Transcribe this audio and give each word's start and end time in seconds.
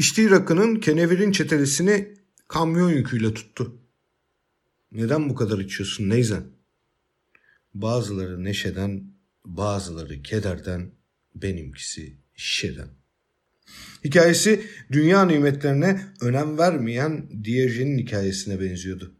İçtiği 0.00 0.30
rakının 0.30 0.76
kenevirin 0.76 1.32
çetelesini 1.32 2.14
kamyon 2.48 2.90
yüküyle 2.90 3.34
tuttu. 3.34 3.80
Neden 4.92 5.30
bu 5.30 5.34
kadar 5.34 5.58
içiyorsun 5.58 6.08
Neyzen? 6.08 6.42
Bazıları 7.74 8.44
neşeden, 8.44 9.12
bazıları 9.44 10.22
kederden, 10.22 10.90
benimkisi 11.34 12.16
şişeden. 12.34 12.88
Hikayesi 14.04 14.66
dünya 14.92 15.24
nimetlerine 15.24 16.06
önem 16.20 16.58
vermeyen 16.58 17.44
Diyojen'in 17.44 17.98
hikayesine 17.98 18.60
benziyordu. 18.60 19.14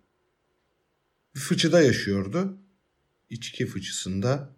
Bir 1.34 1.40
fıçıda 1.40 1.82
yaşıyordu. 1.82 2.58
İçki 3.30 3.66
fıçısında. 3.66 4.56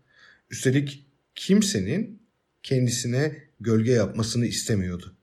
Üstelik 0.50 1.06
kimsenin 1.34 2.22
kendisine 2.62 3.48
gölge 3.60 3.92
yapmasını 3.92 4.46
istemiyordu. 4.46 5.16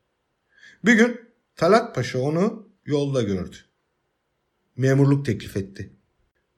Bir 0.86 0.94
gün 0.94 1.22
Talat 1.56 1.96
Paşa 1.96 2.20
onu 2.20 2.70
yolda 2.86 3.22
gördü. 3.22 3.56
Memurluk 4.78 5.26
teklif 5.26 5.58
etti. 5.58 5.94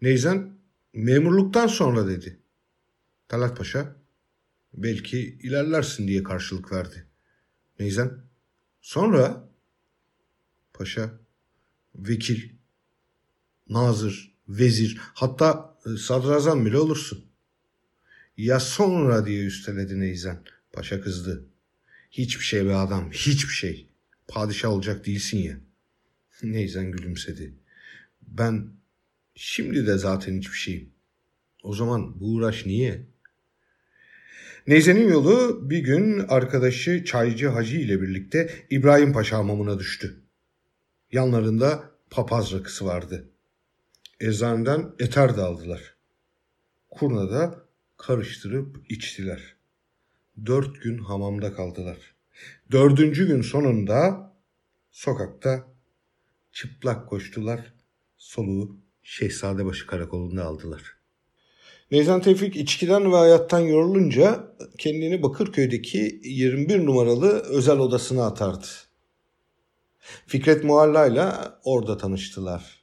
Neyzen 0.02 0.58
memurluktan 0.94 1.68
sonra 1.68 2.08
dedi. 2.08 2.40
Talat 3.28 3.58
Paşa 3.58 3.95
belki 4.73 5.20
ilerlersin 5.20 6.08
diye 6.08 6.23
karşılık 6.23 6.72
verdi. 6.72 7.08
Neyzen 7.80 8.12
sonra 8.81 9.50
paşa 10.73 11.20
vekil, 11.95 12.50
nazır, 13.70 14.36
vezir 14.48 15.02
hatta 15.14 15.78
e, 15.86 15.98
sadrazam 15.98 16.66
bile 16.66 16.78
olursun. 16.78 17.26
Ya 18.38 18.59
sonra 18.59 19.26
diye 19.26 19.45
üsteledi 19.45 20.00
Neyzen. 20.00 20.44
Paşa 20.73 21.02
kızdı. 21.02 21.45
Hiçbir 22.12 22.44
şey 22.44 22.66
be 22.66 22.76
adam, 22.76 23.12
hiçbir 23.12 23.53
şey. 23.53 23.91
Padişah 24.31 24.70
olacak 24.70 25.05
değilsin 25.05 25.38
ya. 25.38 25.58
Neyzen 26.44 26.91
gülümsedi. 26.91 27.53
Ben 28.22 28.69
şimdi 29.36 29.88
de 29.88 29.97
zaten 29.97 30.38
hiçbir 30.38 30.58
şeyim. 30.58 30.89
O 31.64 31.75
zaman 31.75 32.19
bu 32.19 32.33
uğraş 32.33 32.66
niye? 32.66 33.06
Neyzen'in 34.67 35.09
yolu 35.09 35.69
bir 35.69 35.80
gün 35.80 36.19
arkadaşı 36.19 37.06
Çaycı 37.06 37.47
Hacı 37.47 37.78
ile 37.78 38.02
birlikte 38.02 38.66
İbrahim 38.69 39.14
Paşa 39.14 39.38
hamamına 39.38 39.80
düştü. 39.80 40.22
Yanlarında 41.11 41.91
papaz 42.09 42.53
rakısı 42.53 42.86
vardı. 42.86 43.30
Eczaneden 44.19 44.91
eter 45.00 45.38
de 45.38 45.41
aldılar. 45.41 45.95
Kurnada 46.89 47.66
karıştırıp 47.97 48.78
içtiler. 48.89 49.56
Dört 50.45 50.81
gün 50.81 50.97
hamamda 50.97 51.53
kaldılar. 51.53 51.97
Dördüncü 52.72 53.28
gün 53.28 53.42
sonunda 53.42 54.31
sokakta 54.92 55.67
çıplak 56.52 57.09
koştular. 57.09 57.73
Soluğu 58.17 58.78
Şehzadebaşı 59.03 59.88
karakolunda 59.88 60.45
aldılar. 60.45 60.97
Neyzen 61.92 62.22
Tevfik 62.22 62.56
içkiden 62.56 63.12
ve 63.12 63.16
hayattan 63.16 63.59
yorulunca 63.59 64.56
kendini 64.78 65.23
Bakırköy'deki 65.23 66.22
21 66.23 66.86
numaralı 66.86 67.30
özel 67.30 67.80
odasına 67.80 68.25
atardı. 68.25 68.67
Fikret 70.28 70.64
Mualla 70.64 71.08
ile 71.08 71.25
orada 71.64 71.97
tanıştılar. 71.97 72.81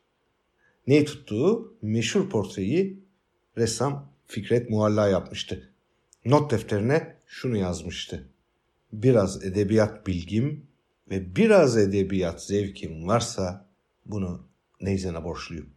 Ne 0.87 1.05
tuttuğu 1.05 1.77
meşhur 1.83 2.31
portreyi 2.31 3.03
ressam 3.59 4.13
Fikret 4.27 4.71
Mualla 4.71 5.09
yapmıştı. 5.09 5.73
Not 6.25 6.51
defterine 6.51 7.17
şunu 7.27 7.57
yazmıştı. 7.57 8.29
Biraz 8.93 9.45
edebiyat 9.45 10.07
bilgim 10.07 10.67
ve 11.11 11.37
biraz 11.37 11.77
edebiyat 11.77 12.45
zevkim 12.45 13.07
varsa 13.07 13.69
bunu 14.07 14.49
Neyzen'e 14.81 15.25
borçluyum. 15.25 15.71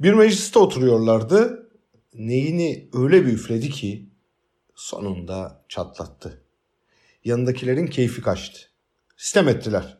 Bir 0.00 0.12
mecliste 0.12 0.58
oturuyorlardı. 0.58 1.70
Neyini 2.14 2.88
öyle 2.92 3.26
bir 3.26 3.32
üfledi 3.32 3.70
ki 3.70 4.08
sonunda 4.74 5.64
çatlattı. 5.68 6.42
Yanındakilerin 7.24 7.86
keyfi 7.86 8.22
kaçtı. 8.22 8.60
Sistem 9.16 9.48
ettiler. 9.48 9.98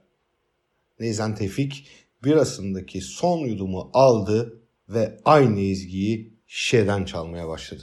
Neyzen 1.00 1.34
Tevfik 1.34 1.88
birasındaki 2.25 3.00
son 3.00 3.38
yudumu 3.38 3.91
aldı 3.93 4.62
ve 4.88 5.21
aynı 5.25 5.61
ezgiyi 5.61 6.34
şişeden 6.47 7.05
çalmaya 7.05 7.49
başladı. 7.49 7.83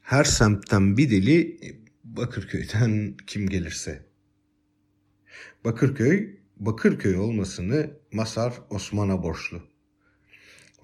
Her 0.00 0.24
semtten 0.24 0.96
bir 0.96 1.10
deli 1.10 1.58
Bakırköy'den 2.04 3.16
kim 3.26 3.48
gelirse. 3.48 4.02
Bakırköy, 5.64 6.36
Bakırköy 6.56 7.16
olmasını 7.16 7.90
Masar 8.12 8.54
Osman'a 8.70 9.22
borçlu. 9.22 9.62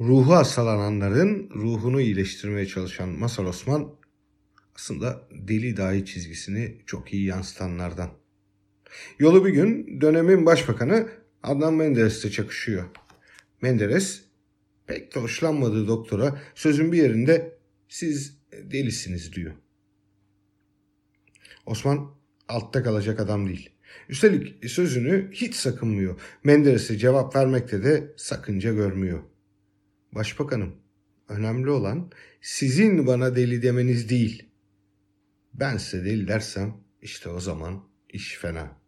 Ruhu 0.00 0.34
hastalananların 0.34 1.50
ruhunu 1.54 2.00
iyileştirmeye 2.00 2.66
çalışan 2.66 3.08
Masar 3.08 3.44
Osman 3.44 3.94
aslında 4.76 5.28
deli 5.30 5.76
dahi 5.76 6.04
çizgisini 6.04 6.78
çok 6.86 7.12
iyi 7.12 7.24
yansıtanlardan. 7.24 8.10
Yolu 9.18 9.44
bir 9.44 9.50
gün 9.50 10.00
dönemin 10.00 10.46
başbakanı 10.46 11.08
Adnan 11.42 11.74
Menderes'te 11.74 12.30
çakışıyor. 12.30 12.84
Menderes 13.62 14.22
pek 14.86 15.14
de 15.14 15.20
hoşlanmadığı 15.20 15.88
doktora 15.88 16.42
sözün 16.54 16.92
bir 16.92 16.98
yerinde 16.98 17.58
siz 17.88 18.38
delisiniz 18.52 19.32
diyor. 19.32 19.54
Osman 21.66 22.10
altta 22.48 22.82
kalacak 22.82 23.20
adam 23.20 23.48
değil. 23.48 23.70
Üstelik 24.08 24.70
sözünü 24.70 25.30
hiç 25.32 25.54
sakınmıyor. 25.54 26.20
Menderes'e 26.44 26.98
cevap 26.98 27.36
vermekte 27.36 27.84
de 27.84 28.12
sakınca 28.16 28.72
görmüyor. 28.72 29.22
Başbakanım, 30.12 30.74
önemli 31.28 31.70
olan 31.70 32.10
sizin 32.40 33.06
bana 33.06 33.36
deli 33.36 33.62
demeniz 33.62 34.08
değil. 34.08 34.50
Ben 35.54 35.76
size 35.76 36.04
deli 36.04 36.28
dersem 36.28 36.76
işte 37.02 37.28
o 37.28 37.40
zaman 37.40 37.84
iş 38.08 38.38
fena. 38.38 38.80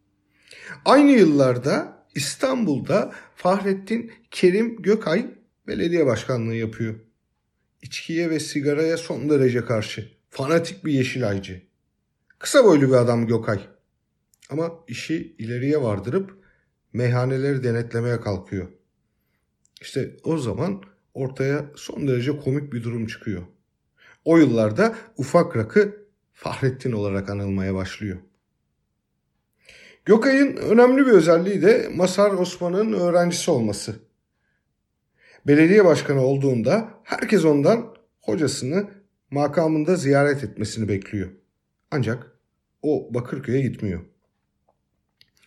Aynı 0.85 1.11
yıllarda 1.11 2.05
İstanbul'da 2.15 3.13
Fahrettin 3.35 4.11
Kerim 4.31 4.81
Gökay 4.81 5.25
belediye 5.67 6.05
başkanlığı 6.05 6.55
yapıyor. 6.55 6.95
İçkiye 7.81 8.29
ve 8.29 8.39
sigaraya 8.39 8.97
son 8.97 9.29
derece 9.29 9.65
karşı. 9.65 10.11
Fanatik 10.29 10.85
bir 10.85 10.91
yeşilaycı. 10.93 11.61
Kısa 12.43 12.65
boylu 12.65 12.87
bir 12.87 12.93
adam 12.93 13.27
Gökay. 13.27 13.59
Ama 14.49 14.71
işi 14.87 15.35
ileriye 15.37 15.81
vardırıp 15.81 16.37
meyhaneleri 16.93 17.63
denetlemeye 17.63 18.21
kalkıyor. 18.21 18.67
İşte 19.81 20.17
o 20.23 20.37
zaman 20.37 20.81
ortaya 21.13 21.65
son 21.75 22.07
derece 22.07 22.39
komik 22.39 22.73
bir 22.73 22.83
durum 22.83 23.07
çıkıyor. 23.07 23.43
O 24.25 24.37
yıllarda 24.37 24.95
ufak 25.17 25.57
rakı 25.57 26.05
Fahrettin 26.33 26.91
olarak 26.91 27.29
anılmaya 27.29 27.75
başlıyor. 27.75 28.17
Gökay'ın 30.05 30.57
önemli 30.57 31.05
bir 31.05 31.11
özelliği 31.11 31.61
de 31.61 31.91
Masar 31.95 32.31
Osman'ın 32.31 32.93
öğrencisi 32.93 33.51
olması. 33.51 33.95
Belediye 35.47 35.85
başkanı 35.85 36.21
olduğunda 36.21 36.89
herkes 37.03 37.45
ondan 37.45 37.95
hocasını 38.21 38.89
makamında 39.31 39.95
ziyaret 39.95 40.43
etmesini 40.43 40.87
bekliyor. 40.87 41.29
Ancak 41.91 42.32
o 42.83 43.13
Bakırköy'e 43.13 43.61
gitmiyor. 43.61 44.01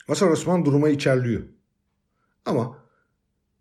Masar 0.09 0.29
Osman 0.29 0.65
duruma 0.65 0.89
içerliyor. 0.89 1.43
Ama 2.45 2.79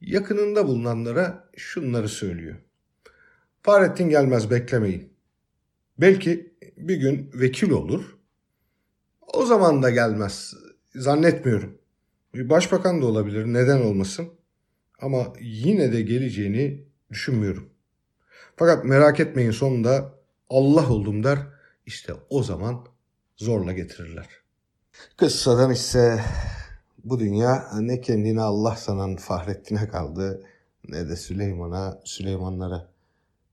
yakınında 0.01 0.67
bulunanlara 0.67 1.49
şunları 1.57 2.09
söylüyor. 2.09 2.55
Fahrettin 3.61 4.09
gelmez 4.09 4.51
beklemeyin. 4.51 5.13
Belki 5.97 6.55
bir 6.77 6.95
gün 6.95 7.31
vekil 7.33 7.69
olur. 7.69 8.17
O 9.33 9.45
zaman 9.45 9.83
da 9.83 9.89
gelmez. 9.89 10.53
Zannetmiyorum. 10.95 11.77
Başbakan 12.35 13.01
da 13.01 13.05
olabilir. 13.05 13.45
Neden 13.45 13.81
olmasın? 13.81 14.29
Ama 15.01 15.33
yine 15.41 15.93
de 15.93 16.01
geleceğini 16.01 16.85
düşünmüyorum. 17.11 17.69
Fakat 18.55 18.85
merak 18.85 19.19
etmeyin 19.19 19.51
sonunda 19.51 20.19
Allah 20.49 20.89
oldum 20.89 21.23
der. 21.23 21.39
İşte 21.85 22.13
o 22.29 22.43
zaman 22.43 22.85
zorla 23.37 23.71
getirirler. 23.71 24.29
Kıssadan 25.17 25.71
ise 25.71 26.23
bu 27.03 27.19
dünya 27.19 27.79
ne 27.79 28.01
kendine 28.01 28.41
Allah 28.41 28.75
sanan 28.75 29.15
Fahrettin'e 29.15 29.87
kaldı 29.87 30.43
ne 30.89 31.09
de 31.09 31.15
Süleyman'a, 31.15 32.01
Süleymanlara. 32.05 32.91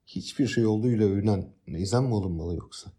Hiçbir 0.06 0.46
şey 0.46 0.66
olduğuyla 0.66 1.06
övünen 1.06 1.52
neyzen 1.66 2.04
mi 2.04 2.14
olunmalı 2.14 2.56
yoksa? 2.56 2.92